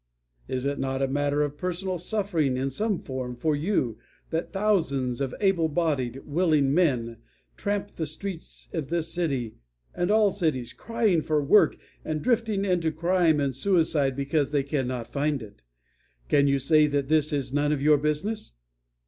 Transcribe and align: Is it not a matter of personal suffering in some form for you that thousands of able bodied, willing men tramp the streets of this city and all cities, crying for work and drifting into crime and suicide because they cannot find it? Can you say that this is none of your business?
Is 0.47 0.65
it 0.65 0.79
not 0.79 1.03
a 1.03 1.07
matter 1.07 1.43
of 1.43 1.59
personal 1.59 1.99
suffering 1.99 2.57
in 2.57 2.71
some 2.71 2.97
form 3.03 3.35
for 3.35 3.55
you 3.55 3.99
that 4.31 4.51
thousands 4.51 5.21
of 5.21 5.35
able 5.39 5.69
bodied, 5.69 6.23
willing 6.25 6.73
men 6.73 7.17
tramp 7.55 7.91
the 7.91 8.07
streets 8.07 8.67
of 8.73 8.87
this 8.89 9.13
city 9.13 9.57
and 9.93 10.09
all 10.09 10.31
cities, 10.31 10.73
crying 10.73 11.21
for 11.21 11.39
work 11.39 11.77
and 12.03 12.23
drifting 12.23 12.65
into 12.65 12.91
crime 12.91 13.39
and 13.39 13.55
suicide 13.55 14.15
because 14.15 14.49
they 14.49 14.63
cannot 14.63 15.13
find 15.13 15.43
it? 15.43 15.65
Can 16.29 16.47
you 16.47 16.57
say 16.57 16.87
that 16.87 17.07
this 17.07 17.31
is 17.31 17.53
none 17.53 17.71
of 17.71 17.79
your 17.79 17.99
business? 17.99 18.55